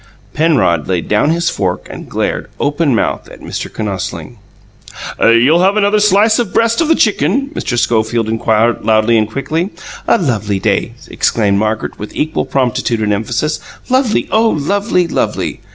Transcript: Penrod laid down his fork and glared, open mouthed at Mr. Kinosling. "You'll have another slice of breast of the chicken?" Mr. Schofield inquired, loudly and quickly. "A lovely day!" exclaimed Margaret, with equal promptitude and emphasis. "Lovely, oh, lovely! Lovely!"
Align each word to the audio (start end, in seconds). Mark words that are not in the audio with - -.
Penrod 0.33 0.87
laid 0.87 1.07
down 1.07 1.29
his 1.29 1.51
fork 1.51 1.85
and 1.87 2.09
glared, 2.09 2.49
open 2.59 2.95
mouthed 2.95 3.29
at 3.29 3.39
Mr. 3.39 3.71
Kinosling. 3.71 4.37
"You'll 5.21 5.61
have 5.61 5.77
another 5.77 5.99
slice 5.99 6.39
of 6.39 6.51
breast 6.55 6.81
of 6.81 6.87
the 6.87 6.95
chicken?" 6.95 7.51
Mr. 7.53 7.77
Schofield 7.77 8.27
inquired, 8.27 8.83
loudly 8.83 9.15
and 9.15 9.29
quickly. 9.29 9.69
"A 10.07 10.17
lovely 10.17 10.57
day!" 10.57 10.93
exclaimed 11.07 11.59
Margaret, 11.59 11.99
with 11.99 12.15
equal 12.15 12.45
promptitude 12.45 12.99
and 13.01 13.13
emphasis. 13.13 13.59
"Lovely, 13.89 14.27
oh, 14.31 14.49
lovely! 14.49 15.07
Lovely!" 15.07 15.59